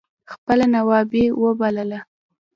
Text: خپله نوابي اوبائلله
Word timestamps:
خپله 0.33 0.65
نوابي 0.75 1.23
اوبائلله 1.39 1.99